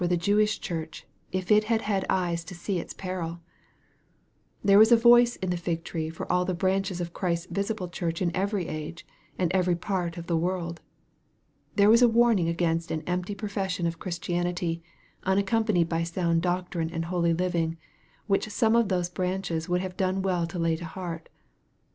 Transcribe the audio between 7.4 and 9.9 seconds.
visible Church in every age, and every